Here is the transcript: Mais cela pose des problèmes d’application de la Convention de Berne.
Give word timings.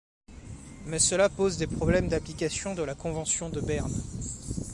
Mais 0.87 0.97
cela 0.97 1.29
pose 1.29 1.57
des 1.57 1.67
problèmes 1.67 2.07
d’application 2.07 2.73
de 2.73 2.81
la 2.81 2.95
Convention 2.95 3.51
de 3.51 3.61
Berne. 3.61 4.01